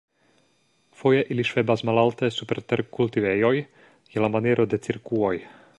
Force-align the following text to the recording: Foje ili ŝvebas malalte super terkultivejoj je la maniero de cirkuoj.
Foje 1.01 1.19
ili 1.35 1.45
ŝvebas 1.49 1.83
malalte 1.91 2.31
super 2.39 2.63
terkultivejoj 2.73 3.55
je 3.61 4.25
la 4.27 4.35
maniero 4.37 4.69
de 4.73 4.85
cirkuoj. 4.89 5.35